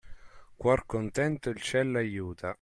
Cuor 0.61 0.87
contento 0.87 1.51
il 1.51 1.61
ciel 1.61 1.91
l'aiuta. 1.91 2.49